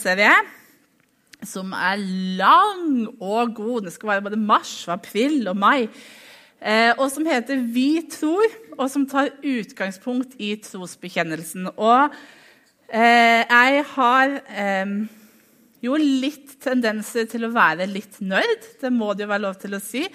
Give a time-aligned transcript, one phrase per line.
[0.00, 0.32] serie
[1.44, 2.00] som er
[2.38, 3.86] lang og god.
[3.86, 5.88] Det skal være både mars, april og mai.
[6.62, 11.68] Eh, og som heter 'Vi tror', og som tar utgangspunkt i trosbekjennelsen.
[11.76, 12.10] Og
[12.94, 14.86] eh, jeg har eh,
[15.82, 18.64] jo litt tendenser til å være litt nerd.
[18.80, 20.08] Det må det jo være lov til å si.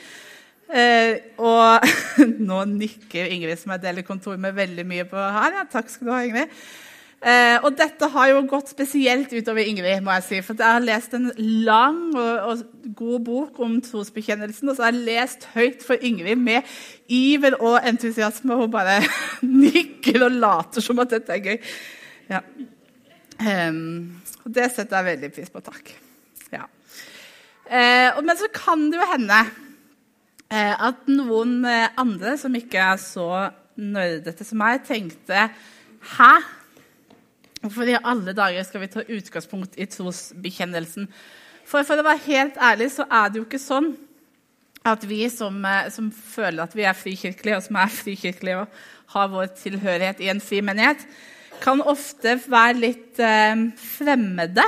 [1.37, 1.81] Og
[2.49, 5.53] nå nikker Ingrid, som jeg deler kontor med veldig mye på her.
[5.53, 6.47] Ja, takk skal du ha, Ingrid.
[7.17, 10.03] Eh, og dette har jo gått spesielt utover Ingrid.
[10.05, 11.31] må jeg si, For jeg har lest en
[11.65, 14.69] lang og, og god bok om trosbekjennelsen.
[14.69, 16.61] Og så har jeg lest høyt for Ingrid med
[17.09, 18.53] iver og entusiasme.
[18.53, 18.99] Og hun bare
[19.41, 21.57] nikker og later som at dette er gøy.
[22.29, 22.43] Ja.
[23.41, 23.79] Eh,
[24.45, 25.63] og det setter jeg veldig pris på.
[25.65, 25.95] Takk.
[26.53, 26.67] Ja.
[27.65, 29.39] Eh, men så kan det jo hende
[30.53, 33.31] eh, at noen eh, andre som ikke er så
[33.77, 35.49] nerdete som meg, tenkte
[36.17, 36.31] Hæ?
[37.67, 41.09] Hvorfor i alle dager skal vi ta utgangspunkt i trosbekjennelsen?
[41.67, 43.89] For, for å være helt ærlig så er det jo ikke sånn
[44.87, 48.77] at vi som, eh, som føler at vi er frikirkelige, og som er frikirkelige og
[49.11, 51.03] har vår tilhørighet i en fri menighet,
[51.59, 54.63] kan ofte være litt eh, fremmede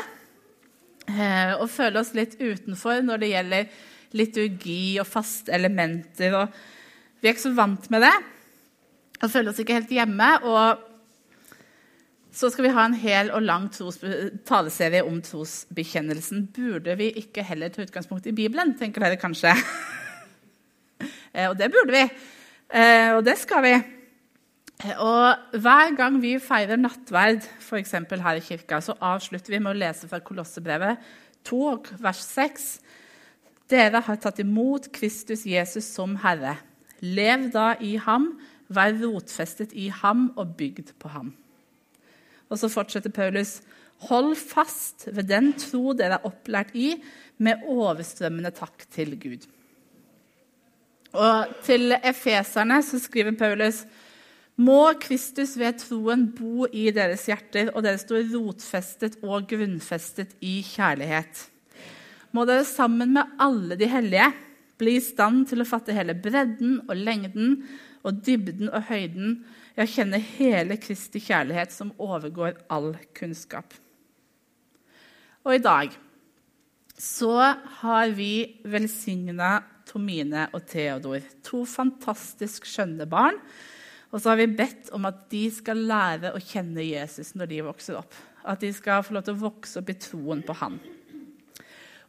[1.07, 3.79] eh, og føle oss litt utenfor når det gjelder
[4.19, 6.35] liturgi og faste elementer.
[6.35, 6.51] Og
[7.21, 8.13] vi er ikke så vant med det
[9.23, 10.33] og føler oss ikke helt hjemme.
[10.43, 10.88] og
[12.31, 16.47] så skal vi ha en hel og lang taleserie om trosbekjennelsen.
[16.53, 19.55] Burde vi ikke heller ta utgangspunkt i Bibelen, tenker dere kanskje?
[21.29, 21.99] Eh, og det burde vi.
[22.73, 23.69] Eh, og det skal vi.
[24.81, 27.93] Eh, og hver gang vi feirer nattverd, f.eks.
[28.09, 30.97] her i kirka, så avslutter vi med å lese fra Kolossebrevet
[31.45, 31.59] 2,
[32.01, 32.65] vers 6.
[33.69, 36.57] Dere har tatt imot Kristus Jesus som Herre.
[37.05, 38.31] Lev da i ham,
[38.73, 41.29] vær rotfestet i ham og bygd på ham.
[42.49, 43.59] Og så fortsetter Paulus.:
[44.09, 46.93] Hold fast ved den tro dere er opplært i,
[47.37, 49.47] med overstrømmende takk til Gud.
[51.13, 53.83] Og til efeserne så skriver Paulus.:
[54.59, 60.59] Må Kristus ved troen bo i deres hjerter, og dere står rotfestet og grunnfestet i
[60.67, 61.45] kjærlighet.
[62.35, 64.27] Må dere sammen med alle de hellige
[64.79, 67.55] bli i stand til å fatte hele bredden og lengden
[68.03, 69.39] og dybden og høyden
[69.79, 73.71] jeg kjenner hele Kristi kjærlighet som overgår all kunnskap.
[75.47, 75.93] Og i dag
[76.99, 77.33] så
[77.79, 83.39] har vi velsigna Tomine og Theodor, to fantastisk skjønne barn.
[84.11, 87.63] Og så har vi bedt om at de skal lære å kjenne Jesus når de
[87.69, 88.13] vokser opp.
[88.43, 90.79] At de skal få lov til å vokse opp i troen på Han.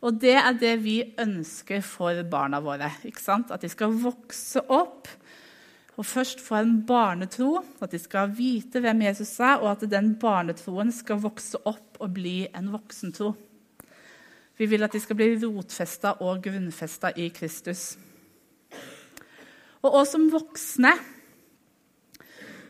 [0.01, 2.89] Og det er det vi ønsker for barna våre.
[2.89, 5.11] At de skal vokse opp
[6.01, 10.15] og først få en barnetro, at de skal vite hvem Jesus er, og at den
[10.21, 13.35] barnetroen skal vokse opp og bli en voksentro.
[14.57, 17.99] Vi vil at de skal bli rotfesta og grunnfesta i Kristus.
[19.83, 20.95] Og også som voksne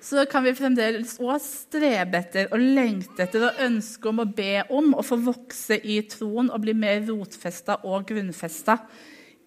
[0.01, 4.63] så kan vi fremdeles òg strebe etter og lengte etter og ønske om å be
[4.73, 8.79] om å få vokse i troen og bli mer rotfesta og grunnfesta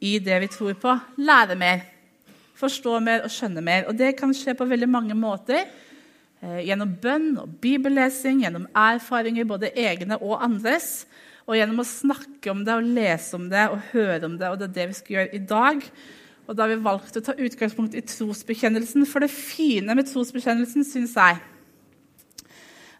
[0.03, 0.93] i det vi tror på.
[1.17, 1.89] Lære mer
[2.59, 3.87] forstå mer og skjønne mer.
[3.89, 5.67] Og det kan skje på veldig mange måter.
[6.43, 11.05] Eh, gjennom bønn og bibellesing, gjennom erfaringer, både egne og andres.
[11.47, 14.51] Og gjennom å snakke om det og lese om det og høre om det.
[14.51, 15.87] Og det er det vi skal gjøre i dag.
[16.43, 19.07] Og da har vi valgt å ta utgangspunkt i trosbekjennelsen.
[19.07, 21.41] For det fine med trosbekjennelsen syns jeg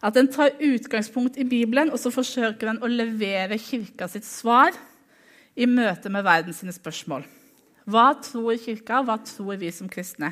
[0.03, 4.75] at den tar utgangspunkt i Bibelen, og så forsøker den å levere kirka sitt svar
[5.55, 7.23] i møte med verdens spørsmål.
[7.89, 9.01] Hva tror Kirka?
[9.03, 10.31] Hva tror vi som kristne?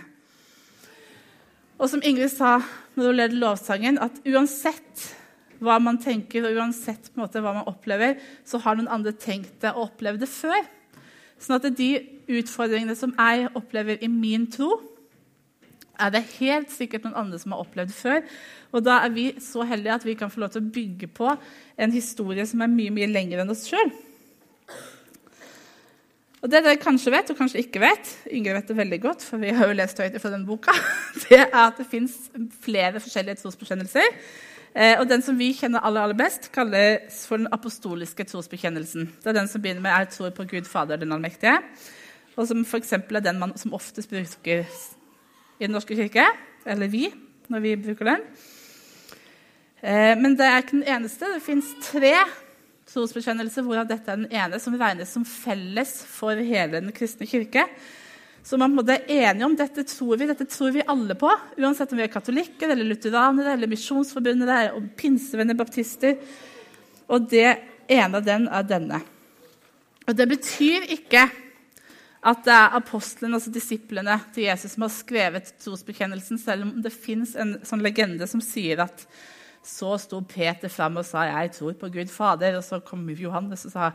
[1.81, 2.59] Og som Ingrid sa
[2.94, 5.07] når hun leder lovsangen, at uansett
[5.62, 9.73] hva man tenker, og uansett måte, hva man opplever, så har noen andre tenkt det
[9.75, 10.62] og opplevd det før.
[11.41, 11.91] Sånn at de
[12.29, 14.75] utfordringene som jeg opplever i min tro,
[16.01, 18.23] er det helt sikkert noen andre som har opplevd før.
[18.73, 21.29] Og da er vi så heldige at vi kan få lov til å bygge på
[21.78, 23.92] en historie som er mye mye lengre enn oss sjøl.
[26.41, 29.41] Og det dere kanskje vet, og kanskje ikke vet, Ingrid vet det veldig godt, for
[29.41, 30.73] vi har jo lest høyt fra den boka,
[31.27, 32.15] det er at det fins
[32.63, 34.15] flere forskjellige trosbekjennelser.
[34.73, 39.11] Eh, og den som vi kjenner aller, aller best, kalles for den apostoliske trosbekjennelsen.
[39.21, 41.61] Det er den som begynner med 'Jeg tror på Gud Fader den allmektige',
[42.35, 42.93] og som f.eks.
[42.93, 44.65] er den man som oftest bruker
[45.59, 46.25] i Den norske kirke,
[46.65, 47.13] eller vi,
[47.49, 48.21] når vi bruker den.
[49.83, 51.25] Eh, men det er ikke den eneste.
[51.35, 52.13] Det fins tre
[52.91, 57.65] trosbekjennelse, hvorav dette er den ene som regnes som felles for hele den kristne kirke.
[58.43, 61.29] Så man er enige om dette tror vi, dette tror vi alle på,
[61.61, 66.17] uansett om vi er katolikker, eller lutheranere, eller misjonsforbundere, eller pinsevenner, baptister
[67.11, 67.59] Og det
[67.91, 69.01] ene av den er denne.
[70.07, 71.27] Og det betyr ikke
[72.21, 76.93] at det er apostlene, altså disiplene til Jesus, som har skrevet trosbekjennelsen, selv om det
[76.93, 79.05] fins en sånn legende som sier at
[79.63, 83.66] så sto Peter fram og sa 'Jeg tror på Gud Fader', og så kom Johannes
[83.66, 83.92] og sa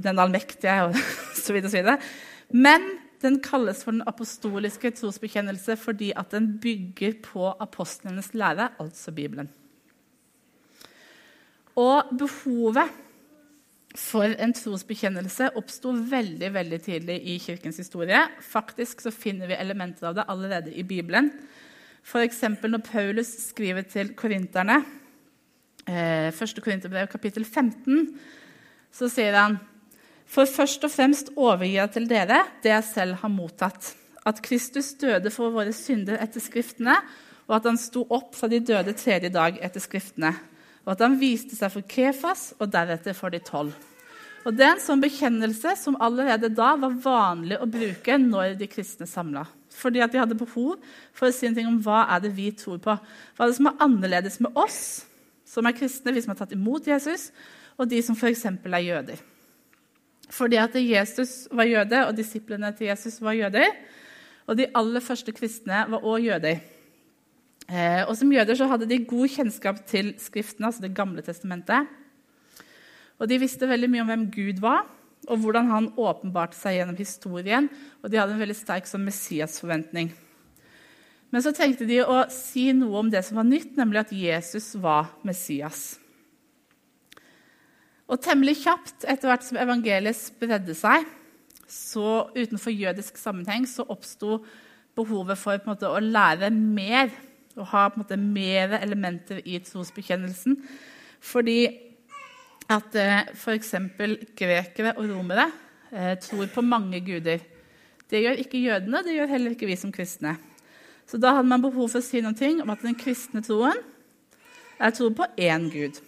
[0.00, 0.94] 'Den allmektige', og
[1.44, 1.98] så videre og så videre.
[2.50, 2.80] Men
[3.22, 9.48] den kalles for den apostoliske trosbekjennelse fordi at den bygger på apostlenes lære, altså Bibelen.
[11.76, 12.90] Og behovet
[13.96, 18.20] for en trosbekjennelse oppsto veldig veldig tidlig i kirkens historie.
[18.40, 21.32] Faktisk så finner vi elementer av det allerede i Bibelen.
[22.04, 22.42] F.eks.
[22.62, 24.82] når Paulus skriver til korinterne,
[25.86, 26.62] eh, 1.
[26.64, 28.18] Korinterbrev kapittel 15,
[28.92, 29.58] så sier han
[30.28, 33.94] For først og fremst overgir jeg til dere det jeg selv har mottatt.
[34.26, 36.98] At Kristus døde for våre synder etter Skriftene,
[37.48, 40.34] og at han sto opp fra de døde tredje dag etter Skriftene
[40.88, 43.74] og at han viste seg for Kefas og deretter for de tolv.
[44.48, 48.68] Og Det er en sånn bekjennelse som allerede da var vanlig å bruke når de
[48.72, 49.42] kristne samla.
[49.78, 50.76] Fordi at de hadde behov
[51.14, 52.96] for å si en ting om hva er det vi tror på.
[52.98, 54.80] Hva er det som er annerledes med oss
[55.48, 57.30] som er kristne, vi som har tatt imot Jesus,
[57.78, 58.44] og de som f.eks.
[58.44, 59.20] er jøder.
[60.28, 63.70] Fordi at Jesus var jøde, og disiplene til Jesus var jøder.
[64.48, 66.60] Og de aller første kristne var òg jøder.
[67.68, 71.88] Eh, og Som jøder så hadde de god kjennskap til Skriftene, altså Det gamle testamentet.
[73.18, 74.86] Og De visste veldig mye om hvem Gud var,
[75.26, 77.68] og hvordan han åpenbarte seg gjennom historien.
[78.02, 80.12] Og de hadde en veldig sterk sånn Messias-forventning.
[81.28, 84.70] Men så tenkte de å si noe om det som var nytt, nemlig at Jesus
[84.80, 85.98] var Messias.
[88.08, 91.04] Og temmelig kjapt, etter hvert som evangeliet spredde seg,
[91.68, 94.38] så utenfor jødisk sammenheng, så oppsto
[94.96, 97.12] behovet for måte, å lære mer
[97.58, 100.56] å ha på en måte mer elementer i trosbekjennelsen.
[101.20, 101.58] Fordi
[102.68, 103.74] at eh, f.eks.
[104.36, 105.48] grekere og romere
[105.92, 107.40] eh, tror på mange guder.
[108.08, 110.36] Det gjør ikke jødene, det gjør heller ikke vi som kristne.
[111.08, 113.80] Så da hadde man behov for å si noe om at den kristne troen
[114.78, 116.00] er tro på én Gud.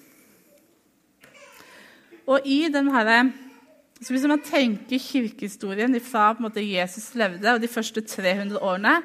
[2.29, 3.23] Og i den herre
[4.01, 9.03] så Hvis man tenker kirkehistorien fra Jesus levde og de første 300 årene,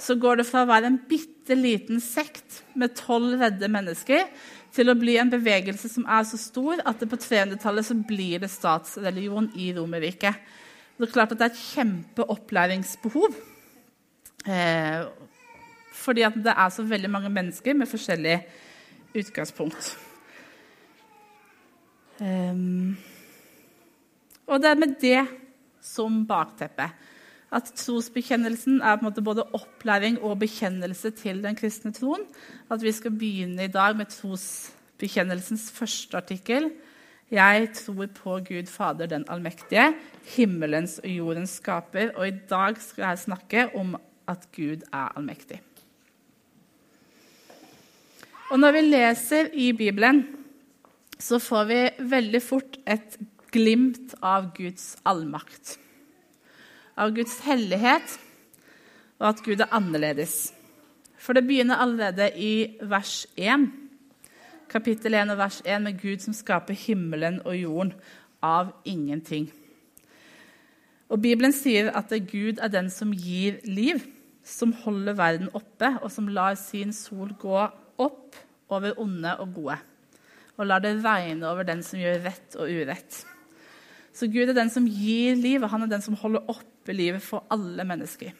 [0.00, 4.26] så går det fra å være en bitte liten sekt med tolv redde mennesker
[4.74, 8.42] til å bli en bevegelse som er så stor at det på 300-tallet så blir
[8.42, 10.40] det statsreligion i Romerriket.
[10.94, 13.38] Det er klart at det er et kjempeopplæringsbehov.
[14.50, 15.06] Eh,
[15.94, 18.40] fordi at det er så veldig mange mennesker med forskjellig
[19.14, 19.94] utgangspunkt.
[22.20, 22.94] Um,
[24.46, 25.22] og det er med det
[25.82, 26.86] som bakteppe
[27.54, 32.24] at trosbekjennelsen er på en måte både opplæring og bekjennelse til den kristne troen.
[32.70, 36.72] At vi skal begynne i dag med trosbekjennelsens første artikkel.
[37.30, 39.92] Jeg tror på Gud Fader den allmektige,
[40.36, 42.10] himmelens og jordens skaper.
[42.16, 43.94] Og i dag skal jeg snakke om
[44.28, 45.60] at Gud er allmektig.
[48.50, 50.26] Og når vi leser i Bibelen,
[51.18, 51.80] så får vi
[52.10, 53.16] veldig fort et
[53.54, 55.78] glimt av Guds allmakt
[56.96, 58.18] av Guds hellighet
[59.20, 60.52] og at Gud er annerledes.
[61.18, 63.68] For det begynner allerede i vers 1,
[64.68, 67.94] kapittel 1 og vers 1, med Gud som skaper himmelen og jorden
[68.44, 69.48] av ingenting.
[71.08, 74.02] Og Bibelen sier at Gud er den som gir liv,
[74.44, 77.60] som holder verden oppe, og som lar sin sol gå
[78.02, 78.36] opp
[78.68, 79.78] over onde og gode,
[80.58, 83.22] og lar det regne over den som gjør rett og urett.
[84.14, 86.44] Så Gud er den som gir liv, og han er den som holder
[86.84, 88.34] oppe livet for alle mennesker.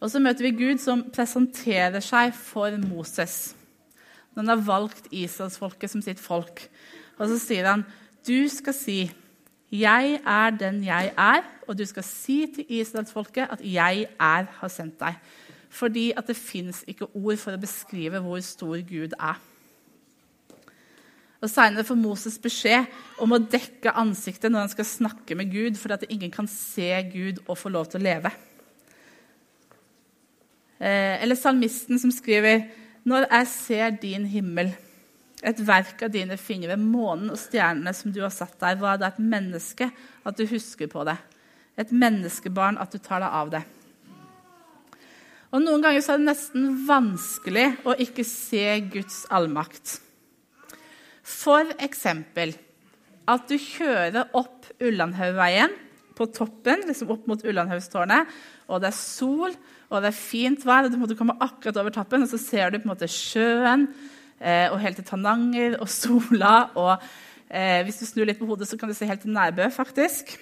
[0.00, 3.54] Og så møter vi Gud som presenterer seg for Moses.
[4.32, 6.66] Når han har valgt israelsfolket som sitt folk.
[7.16, 7.84] Og så sier han,
[8.26, 9.12] 'Du skal si,
[9.72, 14.68] 'Jeg er den jeg er', og du skal si til israelsfolket at 'jeg er har
[14.68, 15.20] sendt deg'.
[15.68, 19.40] Fordi at det fins ikke ord for å beskrive hvor stor Gud er.
[21.46, 22.88] Og seinere får Moses beskjed
[23.22, 26.90] om å dekke ansiktet når han skal snakke med Gud, fordi at ingen kan se
[27.12, 28.32] Gud og få lov til å leve.
[30.80, 32.66] Eh, eller salmisten som skriver
[33.06, 34.72] Når jeg ser din himmel,
[35.46, 38.98] et verk av dine fingre, månen og stjernene som du har satt der, hva er
[38.98, 39.86] det et menneske
[40.26, 41.14] at du husker på det?
[41.78, 43.62] Et menneskebarn at du tar deg av det.
[45.54, 50.00] Og Noen ganger så er det nesten vanskelig å ikke se Guds allmakt.
[51.82, 52.54] Eksempel
[53.26, 55.72] at du kjører opp Ullandhaugveien
[56.16, 58.30] på toppen, liksom opp mot Ullandhaugstårnet,
[58.70, 59.56] og det er sol
[59.86, 62.72] og det er fint vær, og du måtte komme akkurat over tappen, og så ser
[62.72, 63.86] du på en måte sjøen,
[64.40, 66.54] eh, og helt til Tananger og Sola.
[66.74, 66.94] Og
[67.46, 70.34] eh, hvis du snur litt på hodet, så kan du se helt til Nærbø, faktisk.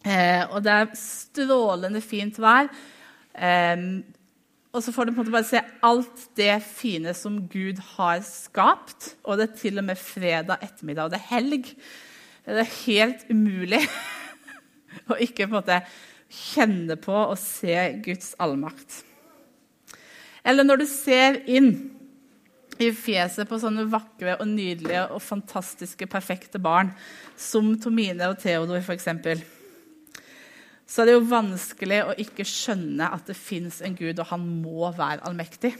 [0.00, 2.70] Eh, og det er strålende fint vær.
[3.36, 3.84] Eh,
[4.68, 8.20] og så får du på en måte bare se alt det fine som Gud har
[8.26, 9.14] skapt.
[9.24, 11.70] Og det er til og med fredag ettermiddag, og det er helg.
[12.44, 13.80] Det er helt umulig
[15.10, 15.80] å ikke på en måte
[16.28, 19.02] kjenne på og se Guds allmakt.
[20.44, 21.72] Eller når du ser inn
[22.78, 26.92] i fjeset på sånne vakre og nydelige og fantastiske, perfekte barn
[27.40, 29.08] som Tomine og Theodor f.eks.,
[30.88, 34.44] så er det jo vanskelig å ikke skjønne at det fins en Gud, og han
[34.62, 35.74] må være allmektig.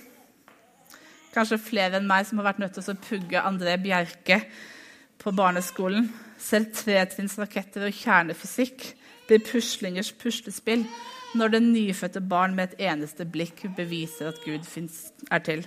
[1.32, 4.42] Kanskje flere enn meg som har vært nødt til å pugge André Bjerke
[5.22, 6.10] på barneskolen.
[6.38, 8.84] Selv tretrinnsraketter og kjernefysikk
[9.28, 10.84] blir puslingers puslespill
[11.36, 14.64] når det nyfødte barn med et eneste blikk beviser at Gud
[15.30, 15.64] er til.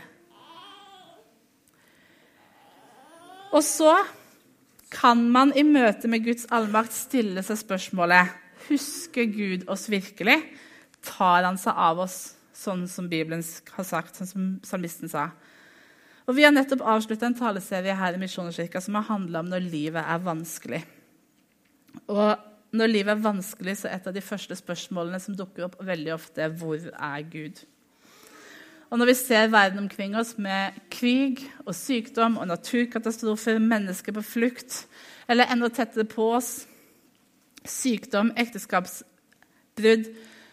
[3.52, 3.98] Og så
[4.92, 10.38] kan man i møte med Guds allmakt stille seg spørsmålet Husker Gud oss virkelig?
[11.06, 12.20] Tar han seg av oss,
[12.54, 13.42] sånn som Bibelen
[13.76, 15.32] har sagt, sånn som salmisten sa?
[16.30, 19.66] Og Vi har nettopp avslutta en taleserie her i Misjonskirka som har handla om når
[19.66, 20.84] livet er vanskelig.
[22.08, 22.38] Og
[22.72, 26.14] når livet er vanskelig, så er et av de første spørsmålene som dukker opp veldig
[26.16, 27.60] ofte, hvor er Gud?
[28.92, 34.24] Og når vi ser verden omkring oss med krig og sykdom og naturkatastrofer, mennesker på
[34.24, 34.86] flukt,
[35.32, 36.66] eller enda tettere på oss
[37.68, 40.12] sykdom, ekteskapsbrudd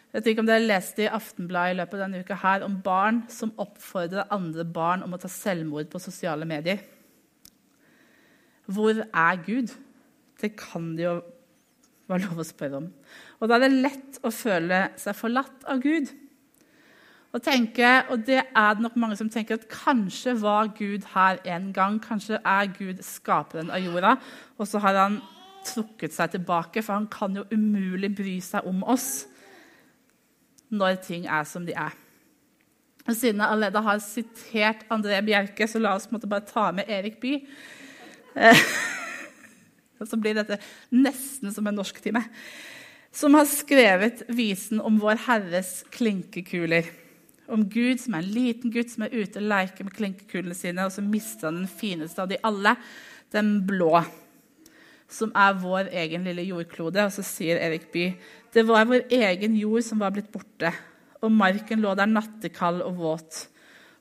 [0.08, 2.78] Jeg vet ikke om dere leste i Aftenbladet i løpet av denne uka her om
[2.80, 6.80] barn som oppfordrer andre barn om å ta selvmord på sosiale medier.
[8.64, 9.74] Hvor er Gud?
[10.40, 11.18] Det kan det jo
[12.08, 12.88] være lov å spørre om.
[13.38, 16.08] Og da er det lett å føle seg forlatt av Gud.
[17.28, 21.40] Og, tenke, og det er det nok mange som tenker at kanskje var Gud her
[21.52, 21.98] en gang.
[22.00, 24.14] Kanskje er Gud skaperen av jorda,
[24.56, 25.18] og så har han
[25.66, 26.82] trukket seg tilbake.
[26.82, 29.26] For han kan jo umulig bry seg om oss
[30.68, 31.94] når ting er som de er.
[33.08, 37.16] Og Siden jeg allerede har sitert André Bjerke, så la oss bare ta med Erik
[37.22, 37.40] Bye.
[38.36, 38.64] Eh,
[40.10, 40.60] så blir dette
[40.92, 42.20] nesten som en norsktime.
[43.12, 46.90] Som har skrevet visen om Vår Herres klinkekuler.
[47.48, 50.84] Om Gud som er en liten gutt som er ute og leker med klinkekulene sine,
[50.84, 52.76] og så mister han den fineste av de alle,
[53.32, 54.02] den blå,
[55.08, 57.06] som er vår egen lille jordklode.
[57.08, 58.16] Og så sier Erik Bye
[58.54, 60.70] det var vår egen jord som var blitt borte,
[61.20, 63.42] og marken lå der nattekald og våt.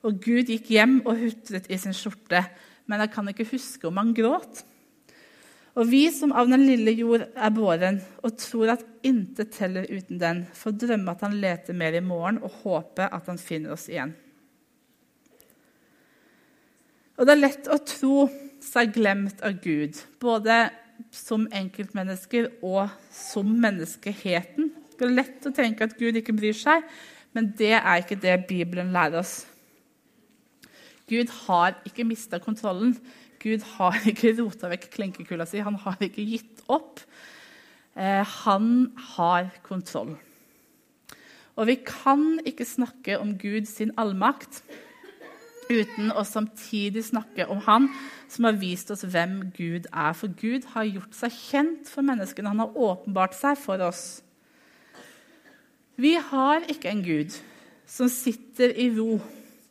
[0.07, 2.45] Og Gud gikk hjem og hutret i sin skjorte,
[2.87, 4.63] men jeg kan ikke huske om han gråt.
[5.77, 10.17] Og vi som av den lille jord er båren, og tror at intet teller uten
[10.21, 13.85] den, får drømme at han leter mer i morgen og håpe at han finner oss
[13.91, 14.15] igjen.
[17.17, 18.25] Og det er lett å tro
[18.63, 20.67] seg glemt av Gud, både
[21.17, 24.71] som enkeltmennesker og som menneskeheten.
[24.97, 26.85] Det er lett å tenke at Gud ikke bryr seg,
[27.35, 29.39] men det er ikke det Bibelen lærer oss.
[31.07, 32.95] Gud har ikke mista kontrollen.
[33.41, 37.03] Gud har ikke rota vekk klinkekula si, han har ikke gitt opp.
[37.97, 40.15] Eh, han har kontroll.
[41.57, 44.61] Og vi kan ikke snakke om Gud sin allmakt
[45.67, 47.89] uten å samtidig snakke om Han
[48.31, 50.13] som har vist oss hvem Gud er.
[50.17, 52.51] For Gud har gjort seg kjent for menneskene.
[52.53, 54.21] Han har åpenbart seg for oss.
[55.97, 57.33] Vi har ikke en Gud
[57.87, 59.17] som sitter i ro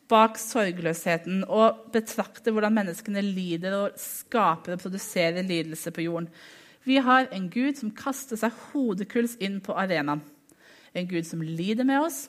[0.07, 6.29] bak sorgløsheten og betrakter hvordan menneskene lider og skaper og produserer lidelse på jorden.
[6.87, 10.23] Vi har en Gud som kaster seg hodekuls inn på arenaen.
[10.95, 12.25] En Gud som lider med oss,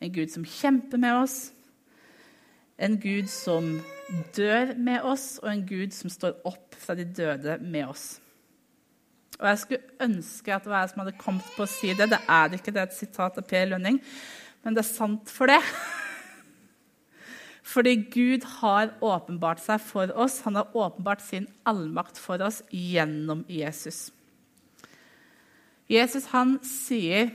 [0.00, 1.38] en Gud som kjemper med oss,
[2.80, 3.74] en Gud som
[4.36, 8.20] dør med oss, og en Gud som står opp fra de døde med oss.
[9.40, 12.10] Og Jeg skulle ønske at det var jeg som hadde kommet på å si det.
[12.12, 14.00] Det er det ikke, det er et sitat av Per Lønning,
[14.64, 15.60] men det er sant for det.
[17.72, 20.40] Fordi Gud har åpenbart seg for oss.
[20.44, 24.08] Han har åpenbart sin allmakt for oss gjennom Jesus.
[25.90, 27.32] Jesus han sier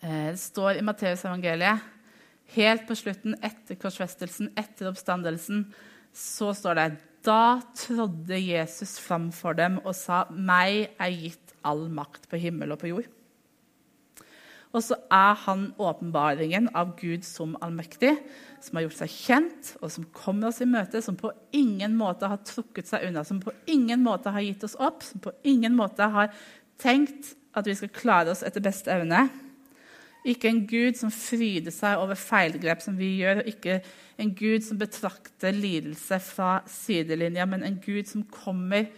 [0.00, 1.95] eh, Det står i Matteusevangeliet
[2.54, 5.66] helt på slutten, etter korsfestelsen, etter oppstandelsen,
[6.16, 6.88] så står det
[7.26, 12.72] Da trådde Jesus fram for dem og sa, 'Meg er gitt all makt på himmel
[12.72, 13.10] og på jord'.
[14.76, 18.12] Og så er han åpenbaringen av Gud som allmektig,
[18.60, 22.28] som har gjort seg kjent, og som kommer oss i møte, som på ingen måte
[22.28, 25.76] har trukket seg unna, som på ingen måte har gitt oss opp, som på ingen
[25.78, 26.28] måte har
[26.82, 29.28] tenkt at vi skal klare oss etter beste evne.
[30.26, 33.76] Ikke en Gud som fryder seg over feilgrep som vi gjør, og ikke
[34.18, 38.88] en Gud som betrakter lidelse fra sidelinja, men en Gud som kommer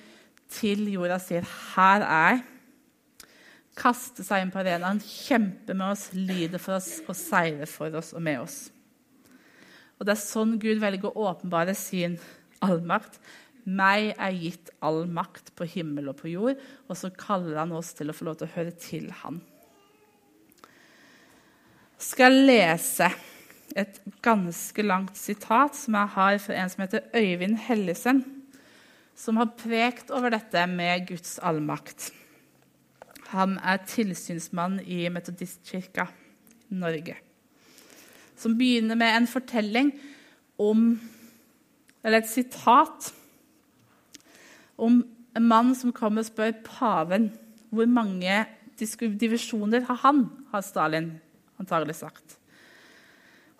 [0.48, 2.46] til jorda og sier 'Her er jeg'.
[3.76, 8.12] Kaster seg inn på arenaen, kjemper med oss, lider for oss og seirer for oss
[8.12, 8.70] og med oss.
[10.00, 12.18] Og Det er sånn Gud velger å åpenbare sin
[12.62, 13.20] allmakt.
[13.66, 16.56] Meg er gitt all makt på himmel og på jord.
[16.88, 19.42] Og så kaller han oss til å få lov til å høre til han
[21.98, 23.10] skal lese
[23.78, 28.22] et ganske langt sitat som jeg har fra en som heter Øyvind Hellesen,
[29.18, 32.12] som har prekt over dette med Guds allmakt.
[33.34, 36.06] Han er tilsynsmann i Metodistkirka
[36.70, 37.18] Norge.
[38.38, 39.92] Som begynner med en fortelling
[40.58, 41.00] om
[42.04, 43.12] Eller et sitat
[44.78, 45.02] om
[45.36, 47.26] en mann som kommer og spør paven
[47.74, 48.46] hvor mange
[48.78, 50.20] divisjoner har han,
[50.52, 51.10] har Stalin
[51.60, 52.36] antagelig sagt.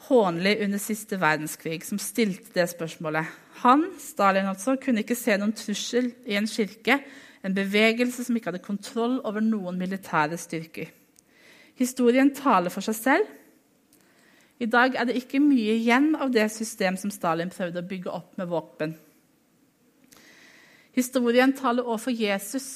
[0.09, 3.27] Hånlig under siste verdenskrig, som stilte det spørsmålet.
[3.65, 7.01] Han, Stalin altså, kunne ikke se noen trussel i en kirke,
[7.43, 10.95] en bevegelse som ikke hadde kontroll over noen militære styrker.
[11.79, 13.29] Historien taler for seg selv.
[14.59, 18.15] I dag er det ikke mye igjen av det system som Stalin prøvde å bygge
[18.15, 18.97] opp med våpen.
[20.99, 22.67] Historien taler også for Jesus,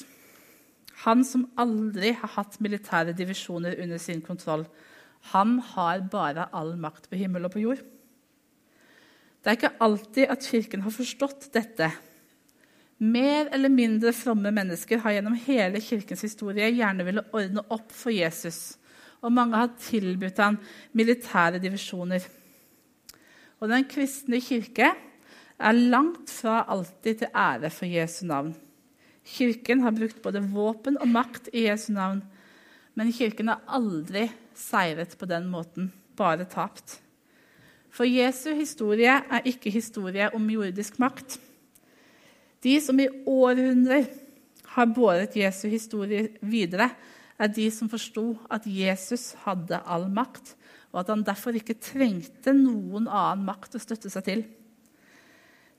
[1.03, 4.63] han som aldri har hatt militære divisjoner under sin kontroll,
[5.31, 7.83] han har bare all makt på himmel og på jord.
[9.43, 11.89] Det er ikke alltid at Kirken har forstått dette.
[13.03, 18.15] Mer eller mindre fromme mennesker har gjennom hele Kirkens historie gjerne ville ordne opp for
[18.15, 18.77] Jesus,
[19.23, 20.59] og mange har tilbudt ham
[20.95, 22.23] militære divisjoner.
[23.63, 24.93] Og Den kristne kirke
[25.63, 28.55] er langt fra alltid til ære for Jesu navn.
[29.23, 32.23] Kirken har brukt både våpen og makt i Jesu navn,
[32.99, 34.27] men Kirken har aldri
[34.59, 36.99] seiret på den måten, bare tapt.
[37.93, 41.39] For Jesu historie er ikke historie om jordisk makt.
[42.63, 44.07] De som i århundrer
[44.77, 46.91] har båret Jesu historie videre,
[47.43, 50.55] er de som forsto at Jesus hadde all makt,
[50.93, 54.43] og at han derfor ikke trengte noen annen makt å støtte seg til.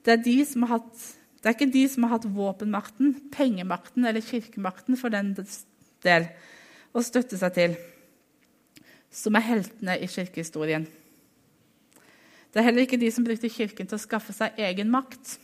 [0.04, 1.06] Det er, de hatt,
[1.40, 5.32] det er ikke de som har hatt våpenmakten, pengemakten eller kirkemakten for den
[6.04, 6.28] del,
[6.94, 7.80] å støtte seg til
[9.14, 10.88] som er heltene i kirkehistorien.
[12.54, 15.38] Det er heller ikke de som brukte Kirken til å skaffe seg egen makt.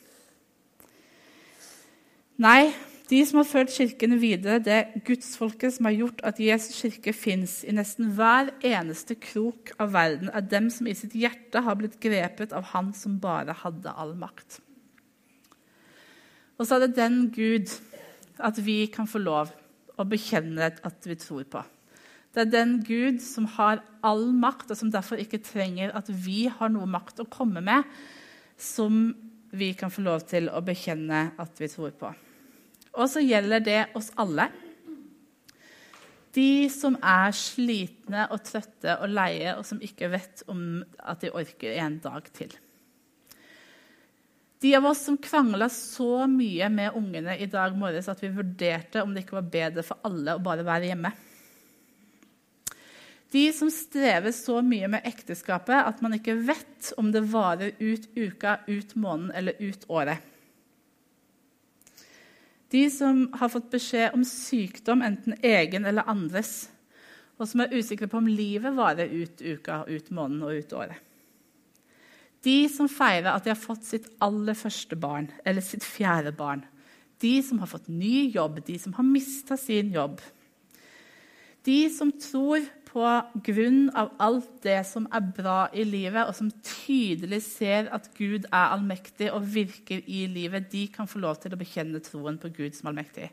[2.40, 2.72] Nei,
[3.10, 7.14] de som har ført Kirken videre, det er gudsfolket som har gjort at Jesus kirke
[7.18, 11.80] fins i nesten hver eneste krok av verden, er dem som i sitt hjerte har
[11.80, 14.62] blitt grepet av Han som bare hadde all makt.
[16.60, 17.74] Og så er det den Gud
[18.38, 19.50] at vi kan få lov
[20.00, 21.64] å bekjenner at vi tror på.
[22.34, 26.46] Det er den Gud som har all makt, og som derfor ikke trenger at vi
[26.52, 27.88] har noe makt å komme med,
[28.60, 29.10] som
[29.50, 32.12] vi kan få lov til å bekjenne at vi tror på.
[32.94, 34.50] Og så gjelder det oss alle.
[36.36, 41.34] De som er slitne og trøtte og leie, og som ikke vet om at de
[41.34, 42.54] orker en dag til.
[44.60, 49.04] De av oss som krangla så mye med ungene i dag morges at vi vurderte
[49.04, 51.12] om det ikke var bedre for alle å bare være hjemme.
[53.32, 58.10] De som strever så mye med ekteskapet at man ikke vet om det varer ut
[58.18, 60.26] uka, ut måneden eller ut året.
[62.70, 66.68] De som har fått beskjed om sykdom, enten egen eller andres,
[67.40, 71.06] og som er usikre på om livet varer ut uka, ut måneden og ut året.
[72.46, 76.64] De som feirer at de har fått sitt aller første barn eller sitt fjerde barn.
[77.20, 80.22] De som har fått ny jobb, de som har mista sin jobb.
[81.68, 83.04] De som tror på
[83.46, 88.48] grunn av alt det som er bra i livet, og som tydelig ser at Gud
[88.48, 92.52] er allmektig og virker i livet, de kan få lov til å bekjenne troen på
[92.56, 93.30] Gud som allmektig.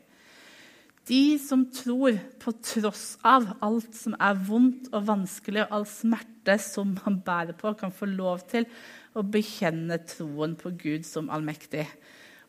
[1.07, 6.57] De som tror på tross av alt som er vondt og vanskelig, og all smerte
[6.59, 8.67] som man bærer på, kan få lov til
[9.15, 11.85] å bekjenne troen på Gud som allmektig.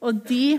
[0.02, 0.58] Og de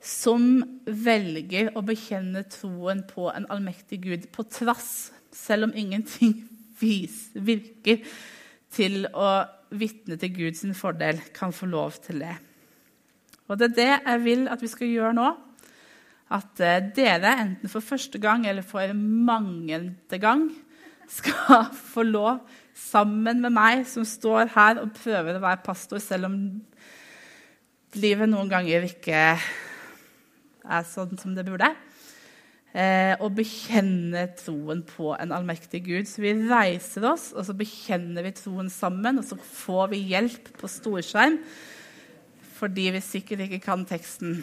[0.00, 6.38] som velger å bekjenne troen på en allmektig Gud på trass, selv om ingenting
[6.80, 8.06] virker
[8.70, 9.32] til å
[9.70, 12.36] vitne til Guds fordel, kan få lov til det.
[13.50, 15.28] Og Det er det jeg vil at vi skal gjøre nå.
[16.30, 20.48] At eh, dere, enten for første gang eller for mangende gang,
[21.10, 22.44] skal få lov,
[22.80, 26.36] sammen med meg som står her og prøver å være pastor, selv om
[27.98, 31.68] livet noen ganger ikke er sånn som det burde.
[33.20, 36.06] å bekjenne troen på en allmektig Gud.
[36.06, 40.52] Så vi reiser oss, og så bekjenner vi troen sammen, og så får vi hjelp
[40.60, 41.40] på storskjerm
[42.60, 44.42] fordi vi sikkert ikke kan teksten.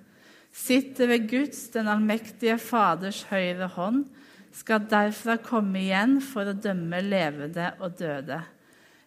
[0.51, 4.05] sitter ved Guds, den allmektige Faders høyre hånd,
[4.51, 8.41] skal derfra komme igjen for å dømme levende og døde.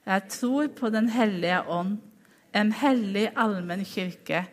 [0.05, 1.99] Jeg tror på Den hellige ånd,
[2.55, 4.45] en hellig allmenn kirke,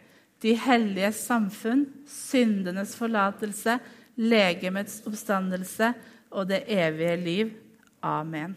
[0.41, 3.77] de hellige samfunn, syndenes forlatelse,
[4.17, 5.93] legemets oppstandelse
[6.31, 7.53] og det evige liv.
[8.01, 8.55] Amen.